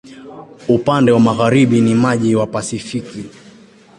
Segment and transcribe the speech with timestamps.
[0.69, 3.23] Upande wa magharibi ni maji wa Pasifiki.